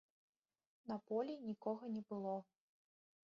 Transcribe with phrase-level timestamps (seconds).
[0.91, 2.33] На полі нікога не было.